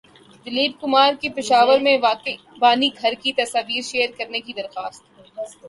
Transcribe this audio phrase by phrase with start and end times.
[0.45, 5.03] دلیپ کمار کی پشاور میں واقع بائی گھر کی تصاویر شیئر کرنے کی درخواست